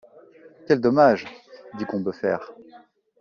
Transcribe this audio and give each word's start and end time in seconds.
Quel 0.67 0.81
dommage! 0.81 1.25
dit 1.77 1.85
Combeferre. 1.85 2.53